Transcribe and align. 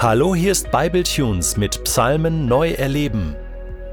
Hallo, 0.00 0.32
hier 0.32 0.52
ist 0.52 0.70
Bibletunes 0.70 1.56
mit 1.56 1.82
Psalmen 1.82 2.46
neu 2.46 2.70
erleben. 2.70 3.34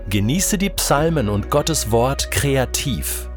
Genieße 0.08 0.60
die 0.60 0.70
Psalmen 0.70 1.29
und 1.29 1.49
Gottes 1.49 1.89
Wort 1.89 2.29
kreativ. 2.29 3.28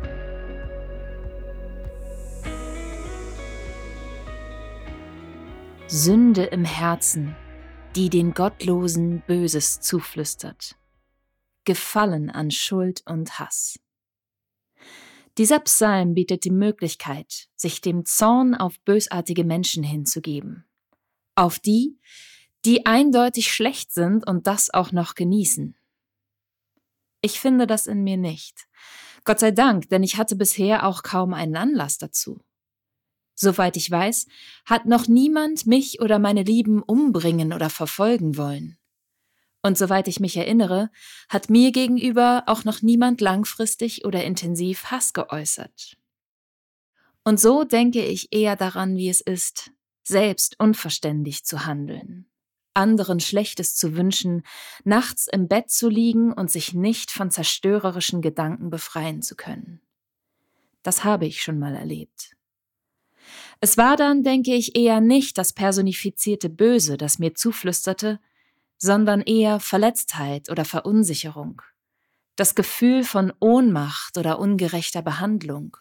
Sünde 5.86 6.44
im 6.44 6.66
Herzen, 6.66 7.34
die 7.96 8.10
den 8.10 8.34
Gottlosen 8.34 9.22
Böses 9.26 9.80
zuflüstert. 9.80 10.76
Gefallen 11.64 12.28
an 12.28 12.50
Schuld 12.50 13.02
und 13.06 13.38
Hass. 13.38 13.80
Dieser 15.38 15.60
Psalm 15.60 16.12
bietet 16.12 16.44
die 16.44 16.50
Möglichkeit, 16.50 17.48
sich 17.56 17.80
dem 17.80 18.04
Zorn 18.04 18.54
auf 18.54 18.78
bösartige 18.80 19.44
Menschen 19.44 19.82
hinzugeben. 19.82 20.66
Auf 21.34 21.58
die, 21.58 21.96
die 22.64 22.86
eindeutig 22.86 23.52
schlecht 23.52 23.92
sind 23.92 24.26
und 24.26 24.46
das 24.46 24.72
auch 24.72 24.92
noch 24.92 25.14
genießen. 25.14 25.76
Ich 27.20 27.40
finde 27.40 27.66
das 27.66 27.86
in 27.86 28.04
mir 28.04 28.16
nicht. 28.16 28.68
Gott 29.24 29.40
sei 29.40 29.50
Dank, 29.50 29.88
denn 29.88 30.02
ich 30.02 30.16
hatte 30.16 30.36
bisher 30.36 30.86
auch 30.86 31.02
kaum 31.02 31.34
einen 31.34 31.56
Anlass 31.56 31.98
dazu. 31.98 32.40
Soweit 33.34 33.76
ich 33.76 33.90
weiß, 33.90 34.26
hat 34.64 34.86
noch 34.86 35.06
niemand 35.06 35.66
mich 35.66 36.00
oder 36.00 36.18
meine 36.18 36.42
Lieben 36.42 36.82
umbringen 36.82 37.52
oder 37.52 37.70
verfolgen 37.70 38.36
wollen. 38.36 38.78
Und 39.62 39.76
soweit 39.76 40.08
ich 40.08 40.20
mich 40.20 40.36
erinnere, 40.36 40.90
hat 41.28 41.50
mir 41.50 41.72
gegenüber 41.72 42.44
auch 42.46 42.64
noch 42.64 42.82
niemand 42.82 43.20
langfristig 43.20 44.04
oder 44.04 44.24
intensiv 44.24 44.86
Hass 44.86 45.12
geäußert. 45.12 45.96
Und 47.24 47.38
so 47.38 47.64
denke 47.64 48.04
ich 48.04 48.32
eher 48.32 48.56
daran, 48.56 48.96
wie 48.96 49.08
es 49.08 49.20
ist, 49.20 49.72
selbst 50.02 50.58
unverständig 50.58 51.44
zu 51.44 51.66
handeln 51.66 52.27
anderen 52.78 53.20
Schlechtes 53.20 53.74
zu 53.74 53.96
wünschen, 53.96 54.42
nachts 54.84 55.26
im 55.26 55.48
Bett 55.48 55.70
zu 55.70 55.88
liegen 55.88 56.32
und 56.32 56.50
sich 56.50 56.72
nicht 56.72 57.10
von 57.10 57.30
zerstörerischen 57.30 58.22
Gedanken 58.22 58.70
befreien 58.70 59.20
zu 59.20 59.34
können. 59.34 59.80
Das 60.82 61.04
habe 61.04 61.26
ich 61.26 61.42
schon 61.42 61.58
mal 61.58 61.74
erlebt. 61.74 62.36
Es 63.60 63.76
war 63.76 63.96
dann, 63.96 64.22
denke 64.22 64.54
ich, 64.54 64.76
eher 64.76 65.00
nicht 65.00 65.36
das 65.36 65.52
personifizierte 65.52 66.48
Böse, 66.48 66.96
das 66.96 67.18
mir 67.18 67.34
zuflüsterte, 67.34 68.20
sondern 68.78 69.20
eher 69.20 69.58
Verletztheit 69.58 70.48
oder 70.48 70.64
Verunsicherung, 70.64 71.60
das 72.36 72.54
Gefühl 72.54 73.02
von 73.02 73.32
Ohnmacht 73.40 74.16
oder 74.16 74.38
ungerechter 74.38 75.02
Behandlung. 75.02 75.76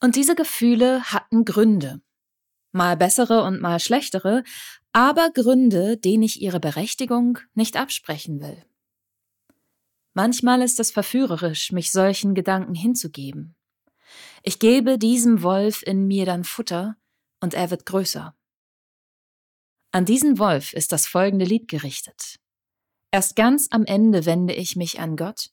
Und 0.00 0.16
diese 0.16 0.34
Gefühle 0.34 1.02
hatten 1.04 1.46
Gründe, 1.46 2.02
mal 2.72 2.96
bessere 2.96 3.42
und 3.44 3.60
mal 3.60 3.80
schlechtere, 3.80 4.44
aber 4.92 5.30
Gründe, 5.30 5.96
denen 5.96 6.22
ich 6.22 6.42
ihre 6.42 6.60
Berechtigung 6.60 7.38
nicht 7.54 7.76
absprechen 7.76 8.40
will. 8.40 8.64
Manchmal 10.14 10.60
ist 10.60 10.78
es 10.78 10.90
verführerisch, 10.90 11.72
mich 11.72 11.90
solchen 11.90 12.34
Gedanken 12.34 12.74
hinzugeben. 12.74 13.54
Ich 14.42 14.58
gebe 14.58 14.98
diesem 14.98 15.42
Wolf 15.42 15.82
in 15.82 16.06
mir 16.06 16.26
dann 16.26 16.44
Futter 16.44 16.96
und 17.40 17.54
er 17.54 17.70
wird 17.70 17.86
größer. 17.86 18.36
An 19.92 20.04
diesen 20.04 20.38
Wolf 20.38 20.74
ist 20.74 20.92
das 20.92 21.06
folgende 21.06 21.44
Lied 21.44 21.68
gerichtet. 21.68 22.36
Erst 23.10 23.36
ganz 23.36 23.68
am 23.70 23.84
Ende 23.84 24.26
wende 24.26 24.54
ich 24.54 24.76
mich 24.76 25.00
an 25.00 25.16
Gott, 25.16 25.50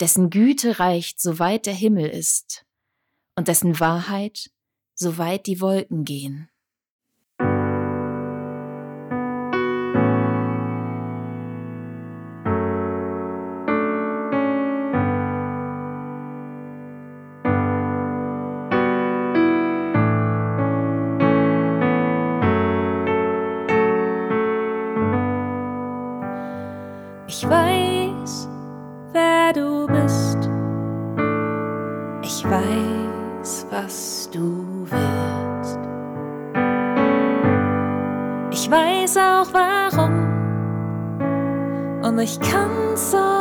dessen 0.00 0.30
Güte 0.30 0.78
reicht, 0.78 1.20
soweit 1.20 1.66
der 1.66 1.74
Himmel 1.74 2.08
ist, 2.08 2.64
und 3.36 3.48
dessen 3.48 3.78
Wahrheit, 3.80 4.50
soweit 4.94 5.46
die 5.46 5.60
Wolken 5.60 6.04
gehen. 6.04 6.48
Ich 32.28 32.42
weiß, 32.44 33.66
was 33.70 34.28
du 34.32 34.84
willst. 34.90 35.78
Ich 38.50 38.68
weiß 38.68 39.16
auch 39.18 39.46
warum. 39.52 40.26
Und 42.02 42.18
ich 42.18 42.40
kann 42.40 42.96
sogar 42.96 43.35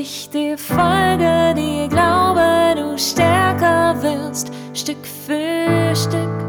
ich 0.00 0.30
dir 0.30 0.56
folge, 0.56 1.54
dir 1.54 1.86
glaube, 1.88 2.74
du 2.74 2.96
stärker 2.96 3.94
wirst, 4.02 4.50
Stück 4.72 5.04
für 5.26 5.94
Stück. 5.94 6.40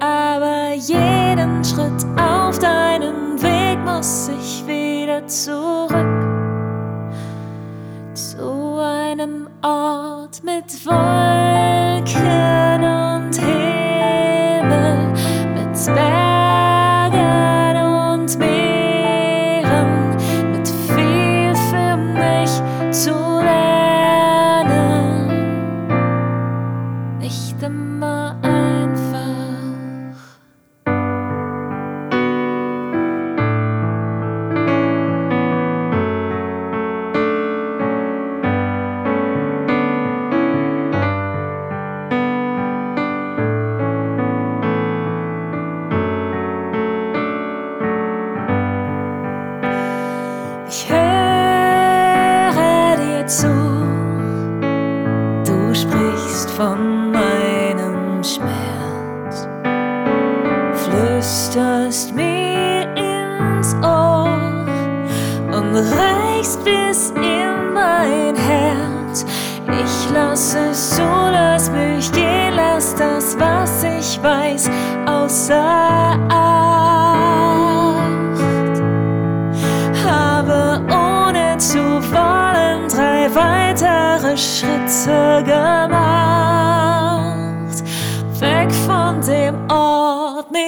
Aber 0.00 0.72
jeden 0.74 1.62
Schritt 1.62 2.06
auf 2.18 2.58
deinem 2.58 3.40
Weg 3.42 3.78
muss 3.84 4.30
ich 4.30 4.66
wieder 4.66 5.26
zurück 5.26 5.92
zu 8.14 8.78
einem 8.80 9.48
Ort 9.62 10.42
mit 10.42 10.86
Wolken. 10.86 12.63
Von 56.56 57.10
meinem 57.10 58.22
Schmerz, 58.22 59.48
flüsterst 60.84 62.14
mir 62.14 62.86
ins 62.94 63.74
Ohr 63.82 64.28
und 65.50 65.74
reichst 65.74 66.62
bis 66.64 67.10
in 67.16 67.72
mein 67.72 68.36
Herz. 68.36 69.26
Ich 69.66 70.12
lass 70.12 70.54
es 70.54 70.90
zu, 70.90 71.02
lass 71.02 71.70
mich 71.70 72.12
gehen, 72.12 72.54
lass 72.54 72.94
das, 72.94 73.36
was 73.38 73.82
ich 73.82 74.22
weiß, 74.22 74.70
außer 75.06 76.18
Acht. 76.28 77.18
Habe 80.06 80.80
ohne 80.88 81.58
zu 81.58 81.80
wollen 82.12 82.88
drei 82.88 83.28
weitere 83.34 84.36
Schritte 84.36 85.42
gemacht 85.44 86.13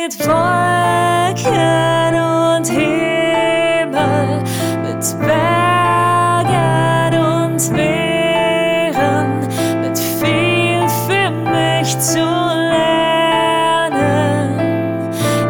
mit 0.06 0.18
Wolken 0.20 2.14
und 2.14 2.68
Himmel, 2.68 4.44
mit 4.82 5.04
Bergen 5.18 7.18
und 7.18 7.72
Meeren, 7.72 9.40
mit 9.80 9.98
viel 9.98 10.88
für 11.08 11.30
mich 11.50 11.98
zu 11.98 12.24
lernen. 12.70 13.90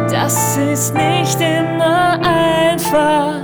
Das 0.09 0.57
ist 0.57 0.95
nicht 0.95 1.39
immer 1.39 2.19
einfach 2.23 3.35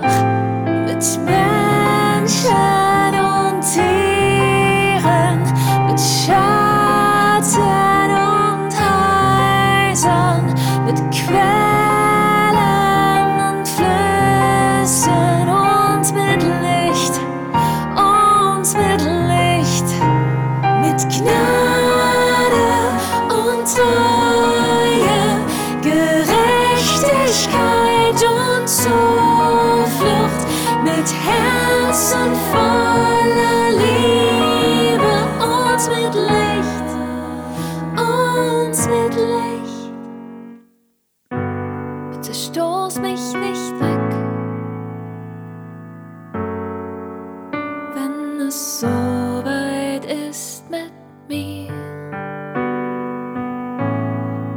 es 48.54 48.80
so 48.82 48.88
weit 48.88 50.06
ist 50.06 50.70
mit 50.70 50.94
mir, 51.28 51.72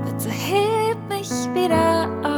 bitte 0.05 0.29
heb 0.31 0.99
mich 1.09 1.31
wieder 1.55 2.11
auf. 2.23 2.37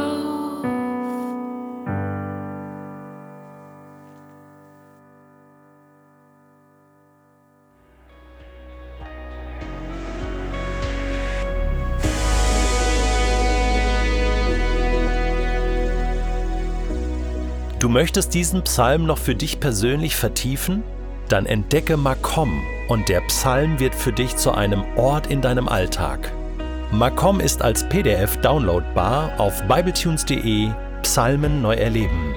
Du 17.79 17.87
möchtest 17.89 18.33
diesen 18.33 18.63
Psalm 18.63 19.05
noch 19.05 19.17
für 19.17 19.35
dich 19.35 19.59
persönlich 19.59 20.15
vertiefen? 20.15 20.83
Dann 21.29 21.45
entdecke 21.45 21.95
Makom 21.95 22.63
und 22.87 23.07
der 23.07 23.21
Psalm 23.21 23.79
wird 23.79 23.93
für 23.93 24.11
dich 24.11 24.35
zu 24.35 24.51
einem 24.51 24.83
Ort 24.97 25.27
in 25.27 25.41
deinem 25.41 25.69
Alltag. 25.69 26.31
Makom 26.91 27.39
ist 27.39 27.61
als 27.61 27.87
PDF 27.87 28.35
downloadbar 28.37 29.31
auf 29.37 29.61
bibletunes.de 29.67 30.69
Psalmen 31.03 31.61
neu 31.61 31.75
erleben. 31.75 32.33